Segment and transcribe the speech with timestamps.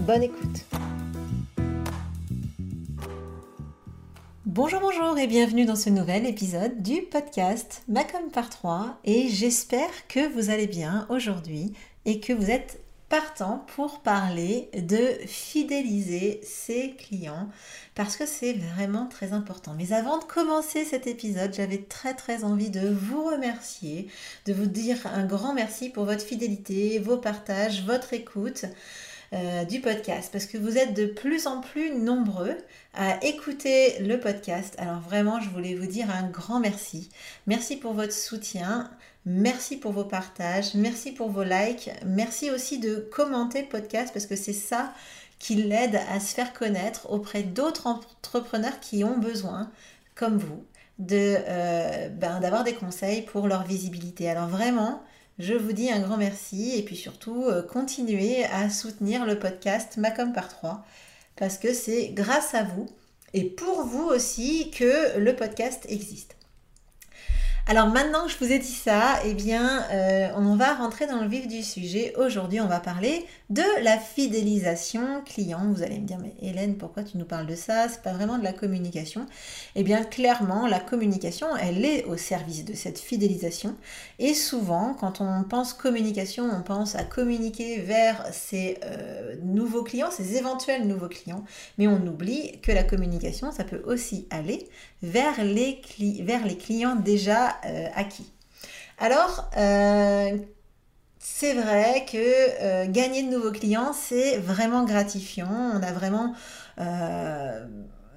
[0.00, 0.64] Bonne écoute.
[4.44, 10.06] Bonjour, bonjour et bienvenue dans ce nouvel épisode du podcast Macom par 3 et j'espère
[10.08, 11.72] que vous allez bien aujourd'hui
[12.04, 17.48] et que vous êtes partant pour parler de fidéliser ses clients
[17.94, 19.74] parce que c'est vraiment très important.
[19.78, 24.08] Mais avant de commencer cet épisode, j'avais très très envie de vous remercier,
[24.46, 28.64] de vous dire un grand merci pour votre fidélité, vos partages, votre écoute.
[29.32, 32.56] Euh, du podcast parce que vous êtes de plus en plus nombreux
[32.92, 34.74] à écouter le podcast.
[34.78, 37.08] Alors vraiment, je voulais vous dire un grand merci.
[37.46, 38.90] Merci pour votre soutien.
[39.26, 44.26] Merci pour vos partages, merci pour vos likes, merci aussi de commenter le podcast parce
[44.26, 44.92] que c'est ça
[45.38, 49.70] qui l'aide à se faire connaître auprès d'autres entrepreneurs qui ont besoin,
[50.14, 50.62] comme vous,
[50.98, 54.28] de euh, ben, d'avoir des conseils pour leur visibilité.
[54.28, 55.02] Alors vraiment,
[55.38, 59.96] je vous dis un grand merci et puis surtout euh, continuez à soutenir le podcast
[59.96, 60.84] Macom par 3
[61.36, 62.86] parce que c'est grâce à vous
[63.32, 66.36] et pour vous aussi que le podcast existe.
[67.66, 71.22] Alors maintenant que je vous ai dit ça, eh bien, euh, on va rentrer dans
[71.22, 72.12] le vif du sujet.
[72.18, 75.72] Aujourd'hui, on va parler de la fidélisation client.
[75.72, 77.88] Vous allez me dire, mais Hélène, pourquoi tu nous parles de ça?
[77.88, 79.24] C'est pas vraiment de la communication.
[79.76, 83.76] Eh bien, clairement, la communication, elle est au service de cette fidélisation.
[84.18, 90.10] Et souvent, quand on pense communication, on pense à communiquer vers ses euh, nouveaux clients,
[90.10, 91.44] ses éventuels nouveaux clients.
[91.78, 94.68] Mais on oublie que la communication, ça peut aussi aller
[95.02, 95.80] vers les,
[96.22, 98.30] vers les clients déjà euh, acquis.
[98.98, 100.36] Alors, euh,
[101.18, 105.72] c'est vrai que euh, gagner de nouveaux clients, c'est vraiment gratifiant.
[105.74, 106.34] On a vraiment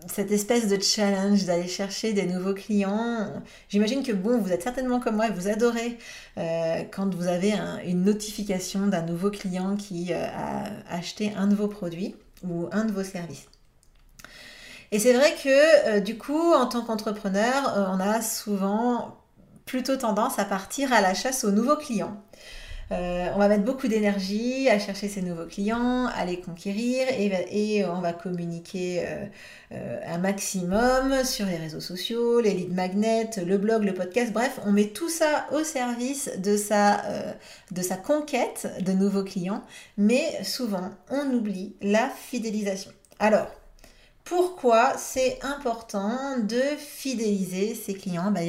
[0.07, 3.31] cette espèce de challenge d'aller chercher des nouveaux clients.
[3.69, 5.97] J'imagine que bon, vous êtes certainement comme moi vous adorez
[6.35, 7.53] quand vous avez
[7.85, 13.03] une notification d'un nouveau client qui a acheté un nouveau produit ou un de vos
[13.03, 13.45] services.
[14.91, 19.17] Et c'est vrai que du coup, en tant qu'entrepreneur, on a souvent
[19.67, 22.17] plutôt tendance à partir à la chasse aux nouveaux clients.
[22.91, 27.85] Euh, on va mettre beaucoup d'énergie à chercher ces nouveaux clients, à les conquérir et,
[27.85, 29.25] on va communiquer euh,
[29.73, 34.31] euh, un maximum sur les réseaux sociaux, les lead magnets, le blog, le podcast.
[34.31, 37.03] Bref, on met tout ça au service de sa,
[38.05, 39.63] conquête de nouveaux clients,
[39.97, 42.91] mais souvent on oublie la fidélisation.
[43.19, 43.47] Alors,
[44.23, 48.31] pourquoi c'est important de fidéliser ses clients?
[48.31, 48.47] Ben,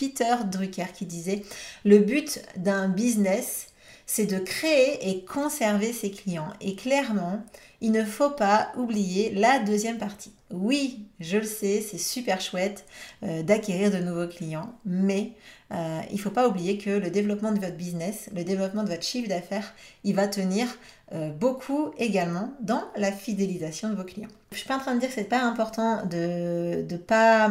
[0.00, 1.42] Peter Drucker qui disait
[1.84, 3.66] Le but d'un business,
[4.06, 6.48] c'est de créer et conserver ses clients.
[6.62, 7.44] Et clairement,
[7.82, 10.32] il ne faut pas oublier la deuxième partie.
[10.50, 12.86] Oui, je le sais, c'est super chouette
[13.22, 15.32] euh, d'acquérir de nouveaux clients, mais
[15.72, 18.88] euh, il ne faut pas oublier que le développement de votre business, le développement de
[18.88, 20.66] votre chiffre d'affaires, il va tenir
[21.12, 24.28] euh, beaucoup également dans la fidélisation de vos clients.
[24.50, 27.50] Je ne suis pas en train de dire que c'est pas important de ne pas,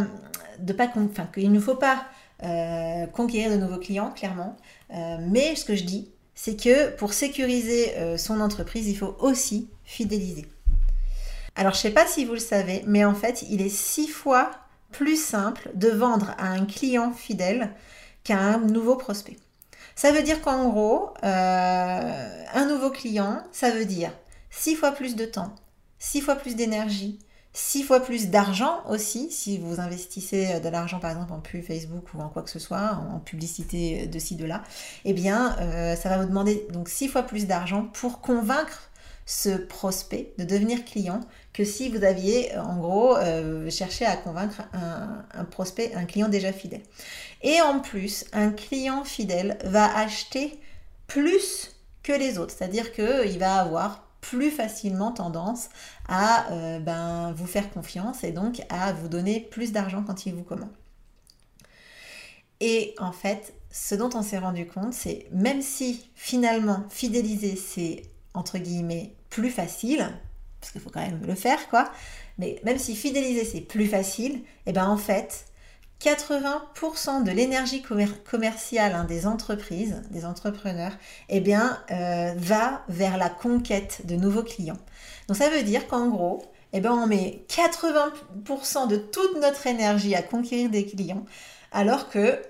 [0.60, 2.06] de pas enfin, qu'il ne faut pas
[2.44, 4.56] euh, conquérir de nouveaux clients, clairement.
[4.94, 9.18] Euh, mais ce que je dis, c'est que pour sécuriser euh, son entreprise, il faut
[9.20, 10.46] aussi fidéliser.
[11.56, 14.52] Alors, je sais pas si vous le savez, mais en fait, il est six fois
[14.92, 17.72] plus simple de vendre à un client fidèle
[18.24, 19.38] qu'à un nouveau prospect.
[19.96, 24.12] Ça veut dire qu'en gros, un nouveau client, ça veut dire
[24.50, 25.54] six fois plus de temps,
[26.00, 27.20] six fois plus d'énergie,
[27.60, 31.64] six fois plus d'argent aussi, si vous investissez euh, de l'argent par exemple en pub
[31.64, 34.64] Facebook ou en quoi que ce soit, en publicité de ci, de là,
[35.04, 38.90] eh bien euh, ça va vous demander donc six fois plus d'argent pour convaincre
[39.26, 41.20] ce prospect de devenir client
[41.54, 46.52] que si vous aviez en gros euh, cherché à convaincre un, prospect, un client déjà
[46.52, 46.82] fidèle.
[47.44, 50.60] Et en plus, un client fidèle va acheter
[51.06, 55.70] plus que les autres, c'est-à-dire qu'il va avoir plus facilement tendance
[56.08, 60.36] à euh, ben, vous faire confiance et donc à vous donner plus d'argent quand il
[60.36, 60.72] vous commande.
[62.60, 68.04] Et en fait, ce dont on s'est rendu compte, c'est même si finalement fidéliser c'est
[68.34, 70.10] entre guillemets plus facile,
[70.60, 71.92] parce qu'il faut quand même le faire quoi,
[72.38, 75.46] mais même si fidéliser c'est plus facile, et eh ben en fait,
[76.02, 80.94] 80% de l'énergie commerciale hein, des entreprises, des entrepreneurs,
[81.28, 84.80] eh bien, euh, va vers la conquête de nouveaux clients.
[85.28, 86.42] Donc ça veut dire qu'en gros,
[86.72, 91.26] eh bien, on met 80% de toute notre énergie à conquérir des clients,
[91.72, 92.42] alors que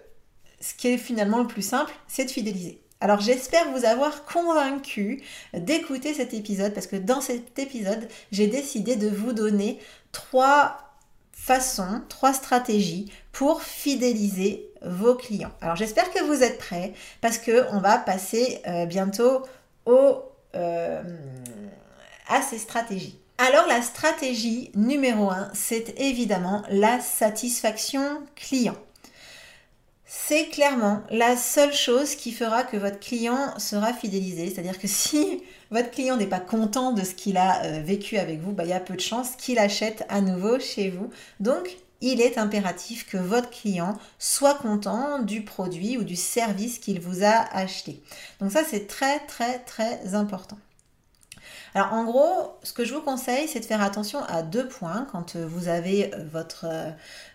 [0.62, 2.82] ce qui est finalement le plus simple, c'est de fidéliser.
[3.02, 5.24] Alors j'espère vous avoir convaincu
[5.54, 9.80] d'écouter cet épisode parce que dans cet épisode, j'ai décidé de vous donner
[10.12, 10.90] trois
[11.32, 15.54] façons, trois stratégies pour fidéliser vos clients.
[15.62, 16.92] Alors j'espère que vous êtes prêts
[17.22, 19.44] parce que on va passer euh, bientôt
[19.86, 20.18] au,
[20.56, 21.02] euh,
[22.28, 23.18] à ces stratégies.
[23.38, 28.04] Alors la stratégie numéro un, c'est évidemment la satisfaction
[28.36, 28.76] client.
[30.06, 34.50] C'est clairement la seule chose qui fera que votre client sera fidélisé.
[34.50, 38.42] C'est-à-dire que si votre client n'est pas content de ce qu'il a euh, vécu avec
[38.42, 41.10] vous, bah, il y a peu de chances qu'il achète à nouveau chez vous.
[41.40, 47.00] Donc, il est impératif que votre client soit content du produit ou du service qu'il
[47.00, 48.02] vous a acheté.
[48.40, 50.58] Donc ça, c'est très, très, très important.
[51.76, 55.08] Alors en gros, ce que je vous conseille, c'est de faire attention à deux points
[55.12, 56.66] quand euh, vous avez euh, votre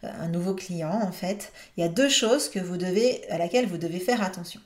[0.03, 1.53] un nouveau client en fait.
[1.77, 2.51] Il y a deux choses
[3.31, 4.61] à laquelle vous devez faire attention.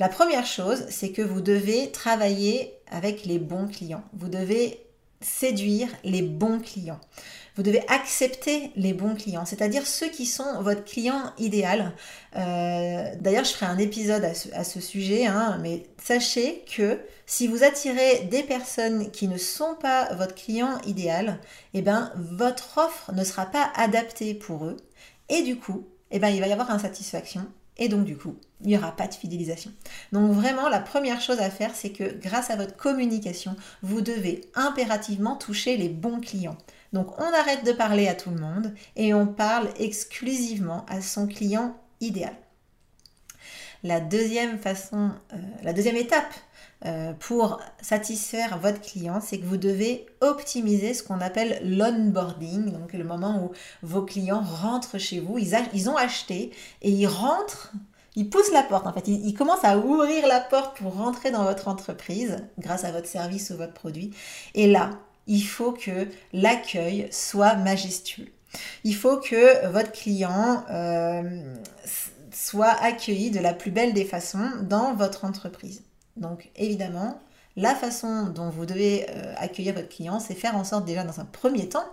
[0.00, 4.02] La première chose, c'est que vous devez travailler avec les bons clients.
[4.14, 4.80] Vous devez
[5.20, 7.00] séduire les bons clients.
[7.56, 11.92] Vous devez accepter les bons clients, c'est-à-dire ceux qui sont votre client idéal.
[12.36, 17.62] Euh, d'ailleurs, je ferai un épisode à ce, sujet, hein, mais sachez que si vous
[17.64, 21.38] attirez des personnes qui ne sont pas votre client idéal,
[21.74, 24.76] eh ben, votre offre ne sera pas adaptée pour eux.
[25.28, 27.46] Et du coup, eh ben, il va y avoir insatisfaction
[27.80, 29.72] et donc du coup, il n'y aura pas de fidélisation.
[30.12, 34.42] Donc vraiment, la première chose à faire, c'est que grâce à votre communication, vous devez
[34.54, 36.58] impérativement toucher les bons clients.
[36.92, 41.26] Donc on arrête de parler à tout le monde et on parle exclusivement à son
[41.26, 42.34] client idéal.
[43.82, 46.34] La deuxième façon, euh, la deuxième étape
[46.86, 52.92] euh, pour satisfaire votre client, c'est que vous devez optimiser ce qu'on appelle l'onboarding, donc
[52.92, 53.52] le moment où
[53.86, 56.50] vos clients rentrent chez vous, ils, ont acheté
[56.82, 57.72] et ils rentrent,
[58.16, 61.44] ils poussent la porte en fait, ils, commencent à ouvrir la porte pour rentrer dans
[61.44, 64.14] votre entreprise grâce à votre service ou votre produit.
[64.54, 64.90] Et là,
[65.26, 68.28] il faut que l'accueil soit majestueux.
[68.84, 71.54] Il faut que votre client euh,
[72.32, 75.82] soit accueilli de la plus belle des façons dans votre entreprise.
[76.16, 77.20] Donc évidemment,
[77.56, 81.20] la façon dont vous devez euh, accueillir votre client, c'est faire en sorte déjà dans
[81.20, 81.86] un premier temps,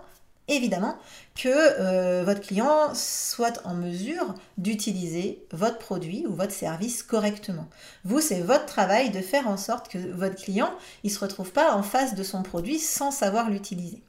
[0.48, 0.96] évidemment,
[1.34, 7.68] que euh, votre client soit en mesure d'utiliser votre produit ou votre service correctement.
[8.04, 10.70] Vous, c'est votre travail de faire en sorte que votre client,
[11.04, 14.02] il se retrouve pas en face de son produit sans savoir l'utiliser.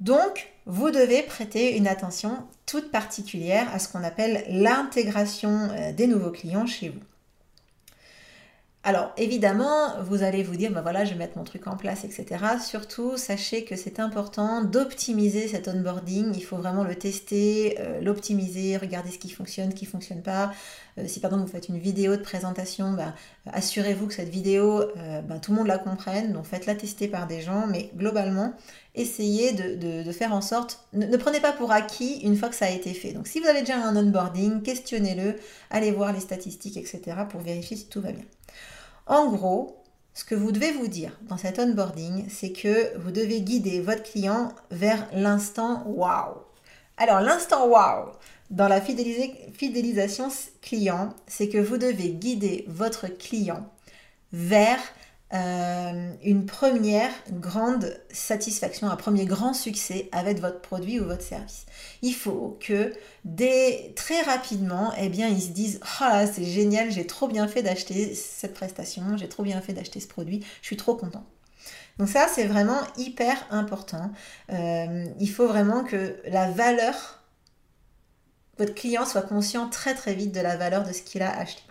[0.00, 6.06] Donc, vous devez prêter une attention toute particulière à ce qu'on appelle l'intégration euh, des
[6.06, 7.00] nouveaux clients chez vous.
[8.88, 12.04] Alors évidemment, vous allez vous dire, ben voilà, je vais mettre mon truc en place,
[12.04, 12.42] etc.
[12.58, 16.32] Surtout, sachez que c'est important d'optimiser cet onboarding.
[16.34, 20.22] Il faut vraiment le tester, euh, l'optimiser, regarder ce qui fonctionne, ce qui ne fonctionne
[20.22, 20.52] pas.
[20.96, 23.12] Euh, si par exemple vous faites une vidéo de présentation, ben,
[23.52, 26.32] assurez-vous que cette vidéo, ben, tout le monde la comprenne.
[26.32, 28.54] Donc faites-la tester par des gens, mais globalement,
[28.94, 32.70] essayez de, faire en sorte, ne, prenez pas pour acquis une fois que ça a
[32.70, 33.12] été fait.
[33.12, 35.36] Donc si vous avez déjà un onboarding, questionnez-le,
[35.68, 37.02] allez voir les statistiques, etc.
[37.28, 38.24] pour vérifier si tout va bien.
[39.08, 43.40] En gros, ce que vous devez vous dire dans cet onboarding, c'est que vous devez
[43.40, 46.44] guider votre client vers l'instant wow.
[46.98, 48.12] Alors l'instant wow
[48.50, 50.28] dans la fidélisation
[50.60, 53.66] client, c'est que vous devez guider votre client
[54.32, 54.80] vers
[55.34, 61.66] euh, une première grande satisfaction, un premier grand succès avec votre produit ou votre service.
[62.00, 62.94] Il faut que
[63.24, 67.62] dès très rapidement, eh bien, ils se disent là, c'est génial, j'ai trop bien fait
[67.62, 71.26] d'acheter cette prestation, j'ai trop bien fait d'acheter ce produit, je suis trop content.
[71.98, 74.12] Donc ça, c'est vraiment hyper important.
[74.52, 77.22] Euh, il faut vraiment que la valeur,
[78.56, 81.62] votre client soit conscient très très vite de la valeur de ce qu'il a acheté.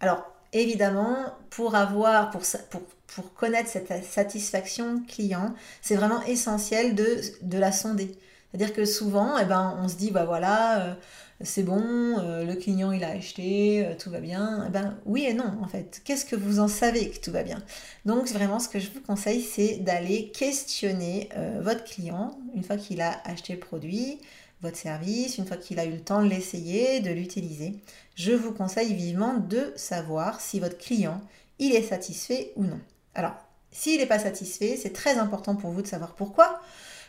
[0.00, 7.72] Alors, évidemment, pour avoir, pour, connaître cette satisfaction client, c'est vraiment essentiel de, de la
[7.72, 8.16] sonder.
[8.52, 10.94] C'est-à-dire que souvent, eh ben, on se dit, bah voilà, euh,
[11.40, 14.64] c'est bon, euh, le client il a acheté, euh, tout va bien.
[14.68, 16.02] Eh ben, oui et non, en fait.
[16.04, 17.62] Qu'est-ce que vous en savez que tout va bien?
[18.04, 21.30] Donc, vraiment, ce que je vous conseille, c'est d'aller questionner
[21.60, 24.18] votre client une fois qu'il a acheté le produit,
[24.62, 27.74] votre service, une fois qu'il a eu le temps de l'essayer, de l'utiliser,
[28.14, 31.20] je vous conseille vivement de savoir si votre client,
[31.58, 32.78] il est satisfait ou non.
[33.14, 33.34] Alors,
[33.72, 36.60] s'il n'est pas satisfait, c'est très important pour vous de savoir pourquoi.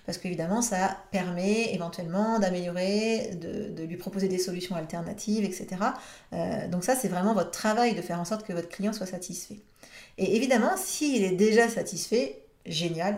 [0.05, 5.67] parce qu'évidemment, ça permet éventuellement d'améliorer, de, lui proposer des solutions alternatives, etc.
[6.33, 9.05] Euh, donc ça, c'est vraiment votre travail de faire en sorte que votre client soit
[9.05, 9.59] satisfait.
[10.17, 13.17] Et évidemment, s'il est déjà satisfait, génial.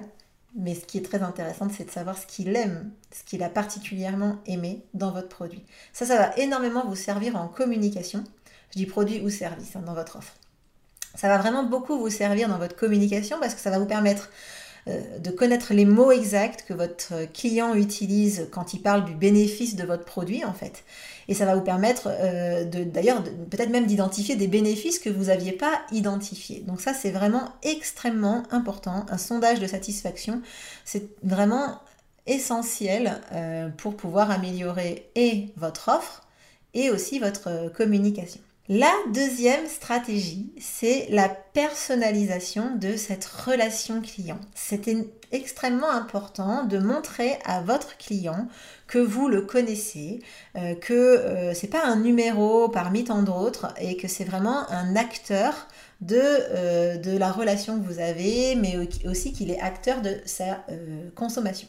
[0.56, 3.50] Mais ce qui est très intéressant, c'est de savoir ce qu'il aime, ce qu'il a
[3.50, 5.64] particulièrement aimé dans votre produit.
[5.92, 8.24] Ça, ça va énormément vous servir en communication.
[8.72, 10.34] Je dis produit ou service hein, dans votre offre.
[11.16, 14.30] Ça va vraiment beaucoup vous servir dans votre communication parce que ça va vous permettre
[14.88, 19.84] de connaître les mots exacts que votre client utilise quand il parle du bénéfice de
[19.84, 20.84] votre produit en fait.
[21.28, 25.54] Et ça va vous permettre euh, d'ailleurs peut-être même d'identifier des bénéfices que vous n'aviez
[25.54, 26.64] pas identifiés.
[26.68, 29.06] Donc ça c'est vraiment extrêmement important.
[29.10, 30.42] Un sondage de satisfaction,
[30.84, 31.80] c'est vraiment
[32.28, 36.24] essentiel euh, pour pouvoir améliorer et votre offre
[36.74, 38.42] et aussi votre communication.
[38.68, 44.40] La deuxième stratégie, c'est la personnalisation de cette relation client.
[44.56, 44.90] C'est
[45.32, 48.48] extrêmement important de montrer à votre client
[48.88, 50.20] que vous le connaissez,
[50.56, 54.96] euh, que euh, c'est pas un numéro parmi tant d'autres et que c'est vraiment un
[54.96, 55.68] acteur
[56.02, 60.66] de, euh, de la relation que vous avez, mais aussi qu'il est acteur de sa
[61.14, 61.68] consommation.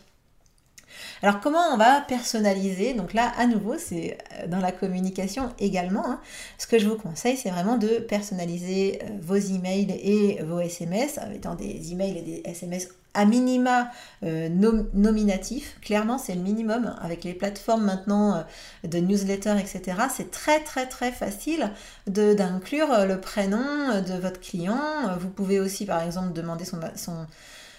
[1.22, 6.06] Alors comment on va personnaliser Donc là, à nouveau, c'est euh, dans la communication également.
[6.06, 6.20] Hein.
[6.58, 11.18] Ce que je vous conseille, c'est vraiment de personnaliser euh, vos emails et vos SMS,
[11.34, 13.90] étant des emails et des SMS à minima
[14.24, 14.50] euh,
[14.92, 15.78] nominatifs.
[15.80, 16.94] Clairement, c'est le minimum.
[17.00, 18.44] Avec les plateformes maintenant
[18.84, 21.70] de newsletter, etc., c'est très très très facile
[22.06, 24.78] d'inclure le prénom de votre client.
[25.18, 27.26] Vous pouvez aussi, par exemple, demander son, son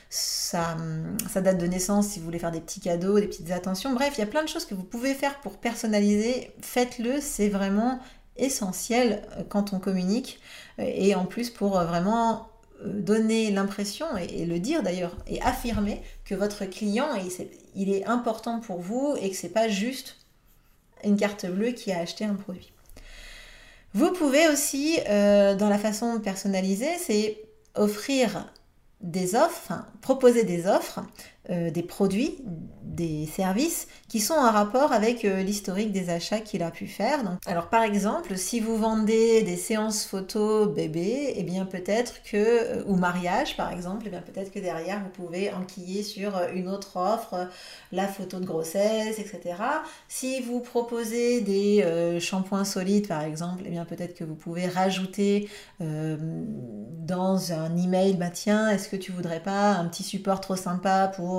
[0.09, 0.75] sa,
[1.35, 3.93] date de naissance, si vous voulez faire des petits cadeaux, des petites attentions.
[3.93, 6.51] Bref, il y a plein de choses que vous pouvez faire pour personnaliser.
[6.61, 7.99] Faites-le, c'est vraiment
[8.37, 10.39] essentiel euh, quand on communique.
[10.79, 12.49] Euh, et en plus, pour euh, vraiment
[12.85, 17.07] donner l'impression, et, le dire d'ailleurs, et affirmer que votre client,
[17.75, 20.17] il est important pour vous et que c'est pas juste
[21.03, 22.71] une carte bleue qui a acheté un produit.
[23.95, 27.39] Vous pouvez aussi, dans la façon de personnaliser, c'est
[27.73, 28.45] offrir
[29.01, 31.01] des offres, proposer des offres,
[31.49, 32.35] euh, des produits,
[32.83, 37.23] des services qui sont en rapport avec euh, l'historique des achats qu'il a pu faire.
[37.23, 42.35] Donc, alors par exemple, si vous vendez des séances photos bébé, eh bien peut-être que,
[42.35, 46.67] euh, ou mariage par exemple, eh bien peut-être que derrière vous pouvez enquiller sur une
[46.67, 47.47] autre offre,
[47.93, 49.55] la photo de grossesse, etc.
[50.09, 55.49] Si vous proposez des shampoings solides par exemple, eh bien peut-être que vous pouvez rajouter
[55.79, 61.11] dans un email, bah tiens, est-ce que tu voudrais pas un petit support trop sympa
[61.15, 61.36] pour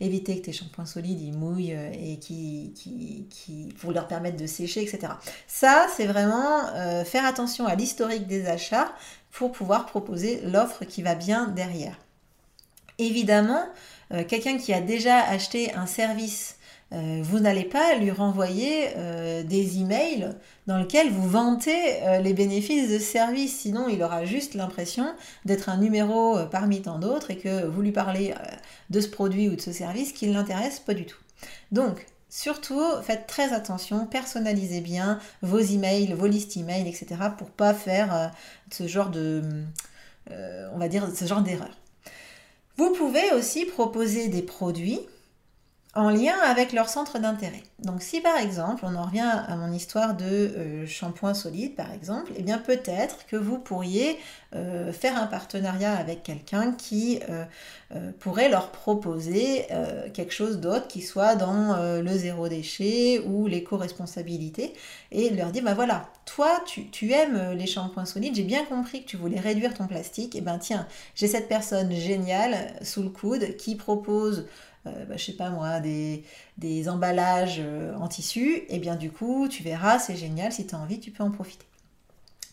[0.00, 2.72] éviter que tes shampoings solides ils mouillent euh, et qui,
[3.30, 5.14] qui, pour leur permettre de sécher, etc.
[5.46, 8.92] Ça, c'est vraiment euh, faire attention à l'historique des achats
[9.30, 11.98] pour pouvoir proposer l'offre qui va bien derrière.
[12.98, 13.64] Évidemment,
[14.12, 16.53] euh, quelqu'un qui a déjà acheté un service
[16.94, 20.30] euh, vous n'allez pas lui renvoyer euh, des emails
[20.66, 25.06] dans lesquels vous vantez euh, les bénéfices de ce service, sinon il aura juste l'impression
[25.44, 28.34] d'être un numéro parmi tant d'autres et que vous lui parlez
[28.90, 31.18] de ce produit ou de ce service qui ne l'intéresse pas du tout.
[31.72, 37.06] Donc, Surtout, faites très attention, personnalisez bien vos emails, vos listes emails, etc.
[37.38, 38.32] pour pas faire
[38.72, 39.40] ce genre de,
[40.72, 41.70] on va dire, ce genre d'erreur.
[42.76, 44.98] Vous pouvez aussi proposer des produits
[45.94, 47.62] en lien avec leur centre d'intérêt.
[47.78, 51.92] Donc si par exemple, on en revient à mon histoire de euh, shampoing solide par
[51.92, 54.18] exemple, eh bien peut-être que vous pourriez
[54.54, 57.44] euh, faire un partenariat avec quelqu'un qui euh,
[58.18, 59.66] pourrait leur proposer
[60.14, 64.72] quelque chose d'autre qui soit dans le zéro déchet ou l'éco-responsabilité
[65.12, 69.08] et leur dire, bah voilà, toi tu, aimes les shampoings solides, j'ai bien compris que
[69.08, 73.10] tu voulais réduire ton plastique, et eh ben tiens, j'ai cette personne géniale sous le
[73.10, 74.46] coude qui propose
[74.86, 76.24] euh, bah, je sais pas moi, des,
[76.58, 80.74] des emballages euh, en tissu, et bien du coup, tu verras, c'est génial, si tu
[80.74, 81.66] as envie, tu peux en profiter.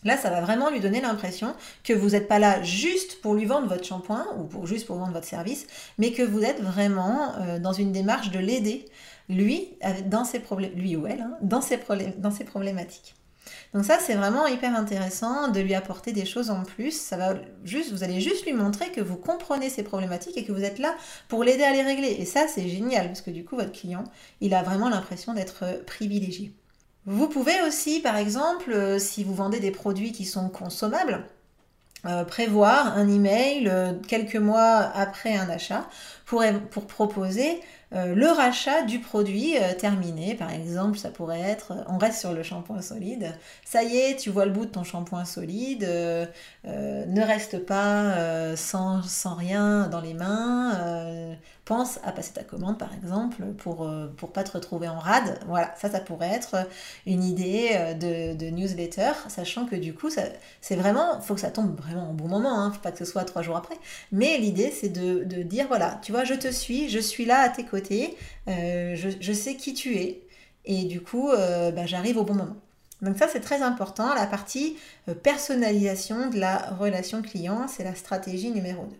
[0.04, 3.44] Là, ça va vraiment lui donner l'impression que vous n'êtes pas là juste pour lui
[3.44, 5.66] vendre votre shampoing ou pour, juste pour vendre votre service,
[5.98, 8.86] mais que vous êtes vraiment euh, dans une démarche de l'aider,
[9.28, 9.68] lui,
[10.06, 10.42] dans ses
[10.74, 11.78] lui ou elle, hein, dans, ses
[12.18, 13.14] dans ses problématiques.
[13.74, 16.90] Donc ça, c'est vraiment hyper intéressant de lui apporter des choses en plus.
[16.92, 17.34] Ça va
[17.64, 20.78] juste, vous allez juste lui montrer que vous comprenez ses problématiques et que vous êtes
[20.78, 20.94] là
[21.28, 22.16] pour l'aider à les régler.
[22.18, 24.04] Et ça, c'est génial parce que du coup, votre client,
[24.40, 26.52] il a vraiment l'impression d'être privilégié.
[27.06, 31.26] Vous pouvez aussi, par exemple, euh, si vous vendez des produits qui sont consommables,
[32.04, 35.88] euh, prévoir un email euh, quelques mois après un achat
[36.26, 36.42] pour,
[36.88, 37.54] proposer euh,
[37.94, 40.34] le rachat du produit terminé.
[40.34, 43.32] Par exemple, ça pourrait être, on reste sur le shampoing solide,
[43.64, 45.88] ça y est, tu vois le bout de ton shampoing solide,
[46.64, 52.92] ne reste pas sans, sans, rien dans les mains, pense à passer ta commande par
[52.94, 55.38] exemple pour ne pour pas te retrouver en rade.
[55.46, 56.68] Voilà, ça ça pourrait être
[57.06, 61.76] une idée de, de newsletter, sachant que du coup c'est vraiment, faut que ça tombe
[61.78, 63.76] vraiment au bon moment, hein, faut pas que ce soit trois jours après.
[64.10, 67.40] Mais l'idée c'est de, de, dire voilà, tu vois, je te suis, je suis là
[67.40, 68.16] à tes côtés,
[68.46, 70.22] je, je, sais qui tu es,
[70.64, 72.56] et du coup bah, j'arrive au bon moment.
[73.02, 74.14] Donc ça, c'est très important.
[74.14, 74.78] La partie
[75.08, 78.96] euh, personnalisation de la relation client, c'est la stratégie numéro 2.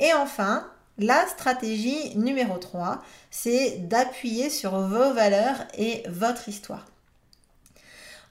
[0.00, 0.66] Et enfin,
[0.98, 6.86] la stratégie numéro 3, c'est d'appuyer sur vos valeurs et votre histoire.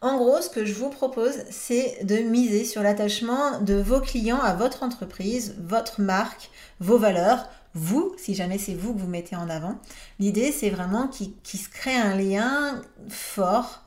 [0.02, 4.42] En gros, ce que je vous propose, c'est de miser sur l'attachement de vos clients
[4.42, 6.50] à votre entreprise, votre marque,
[6.80, 9.80] vos valeurs, vous, si jamais c'est vous que vous mettez en avant.
[10.20, 13.84] L'idée, c'est vraiment qu'il se crée un lien fort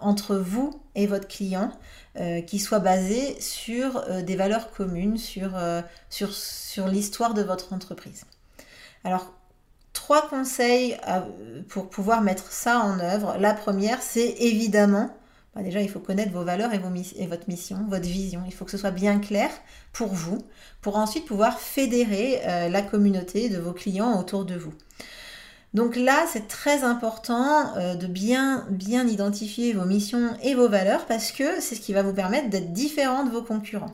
[0.00, 1.70] entre vous et votre client
[2.18, 6.30] euh, qui soit basé sur euh, des valeurs communes, sur, euh, sur,
[6.88, 8.24] l'histoire de votre entreprise.
[9.04, 9.34] Alors,
[9.92, 10.96] trois conseils
[11.68, 13.36] pour pouvoir mettre ça en œuvre.
[13.38, 15.14] La première, c'est évidemment,
[15.54, 18.42] bah, déjà, il faut connaître vos valeurs et votre mission, votre vision.
[18.46, 19.50] Il faut que ce soit bien clair
[19.92, 20.38] pour vous,
[20.80, 24.74] pour ensuite pouvoir fédérer la communauté de vos clients autour de vous.
[25.76, 31.04] Donc là, c'est très important euh, de bien, bien identifier vos missions et vos valeurs
[31.04, 33.92] parce que c'est ce qui va vous permettre d'être différent de vos concurrents.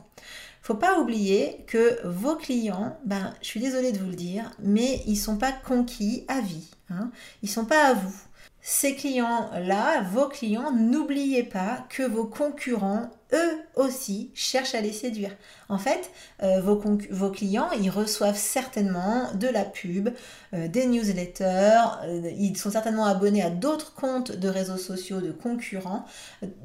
[0.62, 5.02] Faut pas oublier que vos clients, ben, je suis désolée de vous le dire, mais
[5.08, 6.70] ils sont pas conquis à vie.
[6.88, 7.10] Hein.
[7.42, 8.14] Ils sont pas à vous.
[8.64, 15.34] Ces clients-là, vos clients, n'oubliez pas que vos concurrents eux aussi cherchent à les séduire.
[15.68, 16.10] En fait,
[16.44, 20.10] euh, vos, clients, ils reçoivent certainement de la pub,
[20.54, 25.32] euh, des newsletters, euh, ils sont certainement abonnés à d'autres comptes de réseaux sociaux de
[25.32, 26.04] concurrents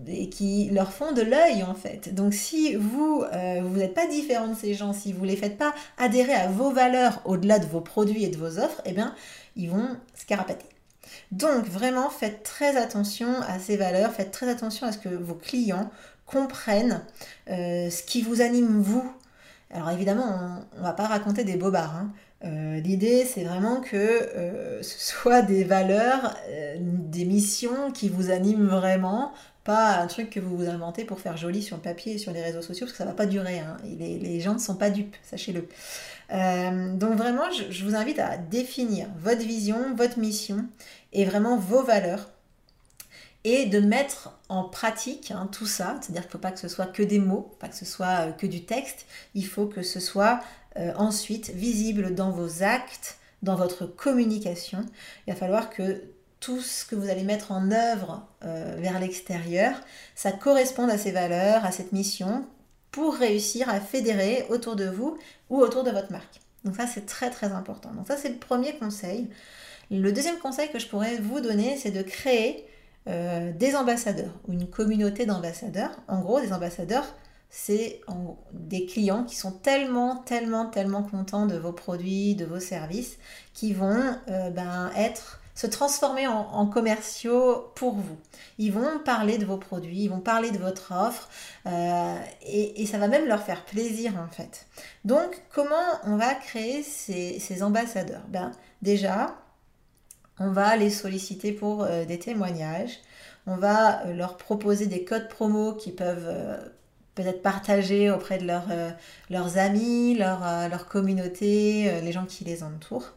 [0.05, 2.13] et qui leur font de l'œil en fait.
[2.13, 5.57] Donc si vous, vous n'êtes pas différent de ces gens, si vous ne les faites
[5.57, 9.15] pas adhérer à vos valeurs au-delà de vos produits et de vos offres, eh bien,
[9.55, 10.76] ils vont se carapater.
[11.31, 15.35] Donc vraiment, faites très attention à ces valeurs, faites très attention à ce que vos
[15.35, 15.89] clients
[16.25, 17.01] comprennent
[17.49, 19.11] euh, ce qui vous anime vous.
[19.71, 21.95] Alors évidemment, on ne va pas raconter des bobards.
[21.95, 22.11] Hein.
[22.45, 26.35] Euh, l'idée, c'est vraiment que euh, ce soit des valeurs,
[26.79, 29.33] des missions qui vous animent vraiment,
[29.67, 32.31] pas un truc que vous vous inventez pour faire joli sur le papier et sur
[32.31, 33.59] les réseaux sociaux, parce que ça va pas durer.
[33.59, 33.77] Hein.
[33.83, 35.67] Les, gens ne sont pas dupes, sachez-le.
[36.97, 40.65] donc vraiment, je, je vous invite à définir votre vision, votre mission
[41.13, 42.29] et vraiment vos valeurs
[43.43, 45.97] et de mettre en pratique hein, tout ça.
[46.01, 48.27] C'est-à-dire qu'il ne faut pas que ce soit que des mots, pas que ce soit
[48.27, 49.05] euh, que du texte.
[49.35, 50.41] Il faut que ce soit
[50.75, 54.85] euh, ensuite visible dans vos actes, dans votre communication.
[55.25, 56.03] Il va falloir que
[56.47, 59.73] tout ce que vous allez mettre en œuvre euh, vers l'extérieur,
[60.15, 62.45] ça corresponde à ces valeurs, à cette mission,
[62.89, 65.17] pour réussir à fédérer autour de vous
[65.49, 66.39] ou autour de votre marque.
[66.63, 67.91] Donc ça, c'est très très important.
[67.91, 69.27] Donc ça, c'est le premier conseil.
[69.91, 72.65] Le deuxième conseil que je pourrais vous donner, c'est de créer
[73.07, 75.91] euh, des ambassadeurs ou une communauté d'ambassadeurs.
[76.07, 77.13] En gros, des ambassadeurs,
[77.49, 77.99] c'est
[78.53, 83.17] des clients qui sont tellement, tellement, tellement contents de vos produits, de vos services,
[83.53, 88.17] qui vont euh, ben, être se transformer en, commerciaux pour vous.
[88.59, 91.29] Ils vont parler de vos produits, ils vont parler de votre offre
[91.65, 92.15] euh,
[92.45, 94.67] et, ça va même leur faire plaisir en fait.
[95.03, 98.21] Donc comment on va créer ces, ambassadeurs?
[98.29, 98.51] Ben,
[98.83, 99.35] Déjà,
[100.37, 102.99] on va les solliciter pour euh, des témoignages.
[103.47, 106.59] On va euh, leur proposer des codes promo qui peuvent
[107.15, 113.13] peut-être partager auprès de leurs amis, leur communauté, les gens qui les entourent.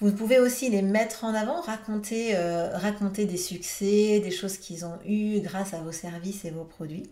[0.00, 2.34] Vous pouvez aussi les mettre en avant, raconter,
[2.72, 7.10] raconter des succès, des choses qu'ils ont eues grâce à vos services et vos produits.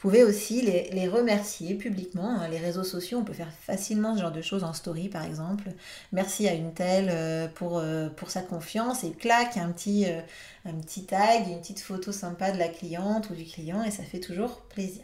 [0.00, 2.38] Vous pouvez aussi les, remercier publiquement.
[2.38, 2.46] Hein.
[2.48, 5.72] Les réseaux sociaux, on peut faire facilement ce genre de choses en story par exemple.
[6.12, 10.20] Merci à une telle euh, pour, euh, pour sa confiance et clac, un petit, euh,
[10.66, 14.04] un petit tag, une petite photo sympa de la cliente ou du client et ça
[14.04, 15.02] fait toujours plaisir.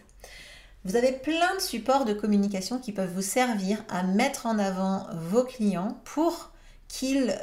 [0.84, 5.08] Vous avez plein de supports de communication qui peuvent vous servir à mettre en avant
[5.12, 6.52] vos clients pour
[6.98, 7.34] qu'ils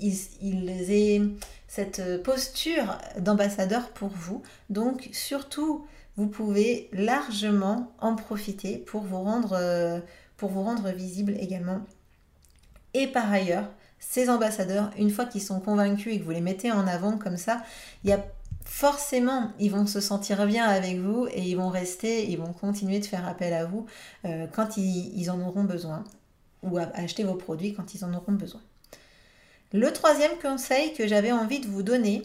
[0.00, 1.22] ils aient
[1.66, 4.42] cette posture d'ambassadeur pour vous.
[4.70, 5.86] Donc surtout
[6.18, 10.00] vous pouvez largement en profiter pour vous rendre, euh,
[10.36, 11.80] pour vous rendre visible également.
[12.92, 13.70] Et par ailleurs,
[14.00, 17.36] ces ambassadeurs, une fois qu'ils sont convaincus et que vous les mettez en avant comme
[17.36, 17.62] ça,
[18.64, 22.98] forcément, ils vont se sentir bien avec vous et ils vont rester, ils vont continuer
[22.98, 23.86] de faire appel à vous
[24.24, 26.02] euh, quand ils, en auront besoin
[26.62, 28.60] ou acheter vos produits quand ils en auront besoin.
[29.72, 32.22] Le troisième conseil que j'avais envie de vous donner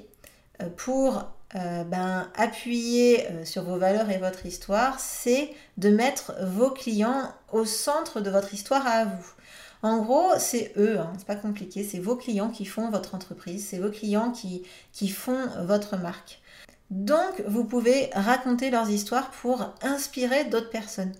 [0.61, 6.33] euh, pour euh, ben, appuyer euh, sur vos valeurs et votre histoire, c'est de mettre
[6.45, 9.31] vos clients au centre de votre histoire à vous.
[9.81, 13.67] En gros, c'est eux, hein, c'est pas compliqué, c'est vos clients qui font votre entreprise,
[13.69, 16.39] c'est vos clients qui, qui font votre marque.
[16.89, 21.11] Donc, vous pouvez raconter leurs histoires pour inspirer d'autres personnes.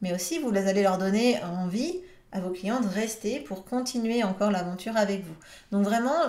[0.00, 2.00] Mais aussi, vous allez leur donner envie
[2.32, 5.36] à vos clients de rester pour continuer encore l'aventure avec vous.
[5.72, 6.28] Donc vraiment,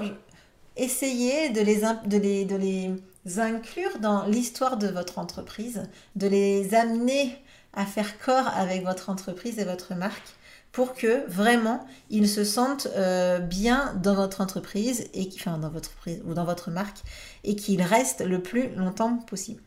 [0.75, 5.83] essayez de les, inclure dans l'histoire de votre entreprise,
[6.15, 7.37] de les amener
[7.73, 10.35] à faire corps avec votre entreprise et votre marque
[10.71, 15.91] pour que vraiment ils se sentent euh, bien dans votre entreprise et dans votre
[16.25, 16.99] ou dans votre marque
[17.43, 19.61] et qu'ils restent le plus longtemps possible.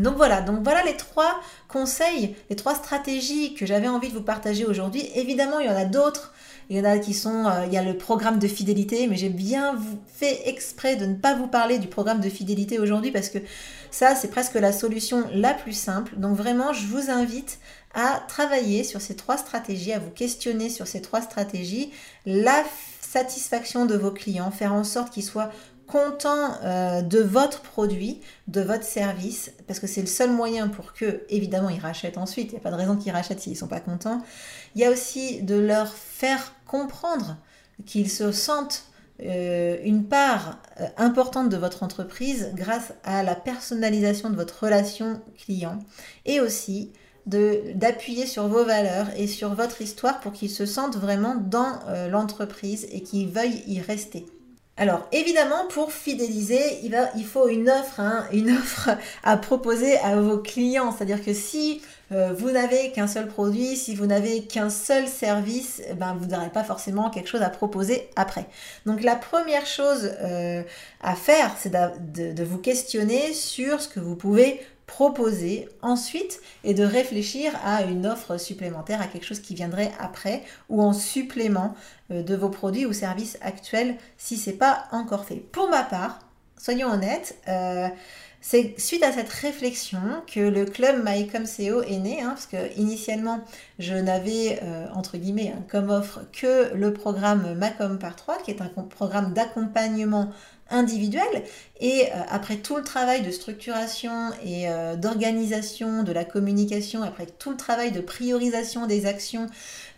[0.00, 4.22] Donc voilà, donc voilà les trois conseils, les trois stratégies que j'avais envie de vous
[4.22, 5.08] partager aujourd'hui.
[5.14, 6.32] Évidemment, il y en a d'autres.
[6.68, 9.16] Il y en a qui sont, euh, il y a le programme de fidélité, mais
[9.16, 13.28] j'ai bien fait exprès de ne pas vous parler du programme de fidélité aujourd'hui parce
[13.28, 13.38] que
[13.90, 16.14] ça, c'est presque la solution la plus simple.
[16.16, 17.58] Donc vraiment, je vous invite
[17.92, 21.90] à travailler sur ces trois stratégies, à vous questionner sur ces trois stratégies,
[22.24, 22.62] la
[23.00, 25.50] satisfaction de vos clients, faire en sorte qu'ils soient
[25.90, 30.92] content euh, de votre produit, de votre service, parce que c'est le seul moyen pour
[30.92, 32.50] que, évidemment, ils rachètent ensuite.
[32.50, 34.22] Il n'y a pas de raison qu'ils rachètent s'ils ne sont pas contents.
[34.74, 37.36] Il y a aussi de leur faire comprendre
[37.86, 38.84] qu'ils se sentent
[39.22, 45.20] euh, une part euh, importante de votre entreprise grâce à la personnalisation de votre relation
[45.36, 45.78] client
[46.24, 46.92] et aussi
[47.26, 51.78] d'appuyer sur vos valeurs et sur votre histoire pour qu'ils se sentent vraiment dans
[52.10, 54.26] l'entreprise et qu'ils veuillent y rester.
[54.76, 58.90] Alors évidemment, pour fidéliser, il, va, il faut une offre, hein, une offre
[59.22, 60.90] à proposer à vos clients.
[60.90, 65.82] C'est-à-dire que si euh, vous n'avez qu'un seul produit, si vous n'avez qu'un seul service,
[65.88, 68.46] eh ben, vous n'aurez pas forcément quelque chose à proposer après.
[68.86, 70.62] Donc la première chose euh,
[71.02, 76.74] à faire, c'est de, de vous questionner sur ce que vous pouvez proposer ensuite et
[76.74, 81.76] de réfléchir à une offre supplémentaire, à quelque chose qui viendrait après ou en supplément
[82.10, 85.36] euh, de vos produits ou services actuels si c'est pas encore fait.
[85.36, 86.18] Pour ma part,
[86.58, 87.86] soyons honnêtes, euh,
[88.40, 93.44] c'est suite à cette réflexion que le club MyComCO est né, hein, parce que initialement
[93.78, 98.50] je n'avais euh, entre guillemets hein, comme offre que le programme Macom par 3, qui
[98.50, 100.32] est un programme d'accompagnement
[100.70, 101.44] individuel.
[101.80, 107.26] Et euh, après tout le travail de structuration et euh, d'organisation de la communication, après
[107.26, 109.46] tout le travail de priorisation des actions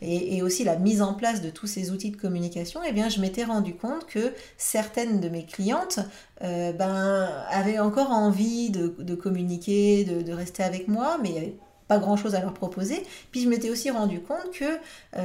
[0.01, 3.21] et, aussi la mise en place de tous ces outils de communication, eh bien, je
[3.21, 6.01] m'étais rendu compte que certaines de mes clientes
[6.43, 11.39] euh, ben, avaient encore envie de, communiquer, de, de, rester avec moi, mais il n'y
[11.39, 11.57] avait
[11.89, 13.03] pas grand-chose à leur proposer.
[13.31, 14.79] Puis je m'étais aussi rendu compte que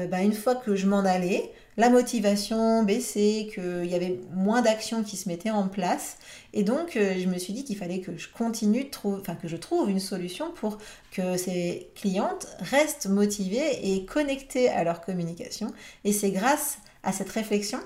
[0.07, 5.03] ben, une fois que je m'en allais, la motivation baissait, qu'il y avait moins d'actions
[5.03, 6.17] qui se mettaient en place.
[6.53, 9.35] Et donc, euh, je me suis dit qu'il fallait que je continue de trouver, enfin,
[9.35, 10.79] que je trouve une solution pour
[11.11, 15.71] que ces clientes restent motivées et connectées à leur communication.
[16.03, 17.79] Et c'est grâce à cette réflexion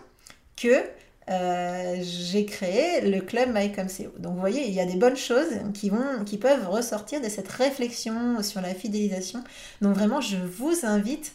[0.56, 0.84] que
[1.30, 4.18] euh, j'ai créé le club MyComCO.
[4.20, 7.30] Donc vous voyez, il y a des bonnes choses qui, vont, qui peuvent ressortir de
[7.30, 9.44] cette réflexion sur la fidélisation.
[9.82, 11.34] Donc vraiment, je vous invite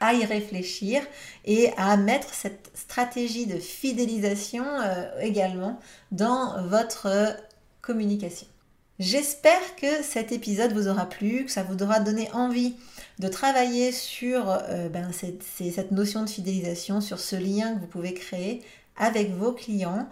[0.00, 1.02] à y réfléchir
[1.44, 5.78] et à mettre cette stratégie de fidélisation euh, également
[6.10, 7.36] dans votre
[7.82, 8.46] communication.
[8.98, 12.74] J'espère que cet épisode vous aura plu, que ça vous aura donné envie
[13.18, 18.14] de travailler sur euh, ben, cette notion de fidélisation, sur ce lien que vous pouvez
[18.14, 18.62] créer
[19.00, 20.06] avec vos clients.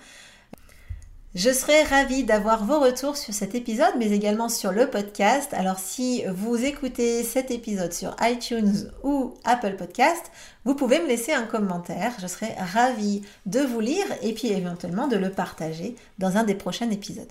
[1.34, 5.52] Je serais ravie d'avoir vos retours sur cet épisode, mais également sur le podcast.
[5.52, 10.32] Alors si vous écoutez cet épisode sur iTunes ou Apple Podcast,
[10.64, 12.12] vous pouvez me laisser un commentaire.
[12.20, 16.54] Je serais ravie de vous lire et puis éventuellement de le partager dans un des
[16.54, 17.30] prochains épisodes.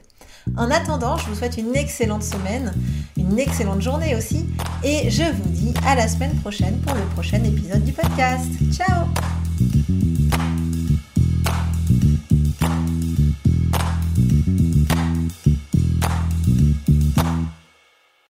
[0.56, 2.74] En attendant, je vous souhaite une excellente semaine,
[3.18, 4.46] une excellente journée aussi,
[4.84, 8.48] et je vous dis à la semaine prochaine pour le prochain épisode du podcast.
[8.72, 9.08] Ciao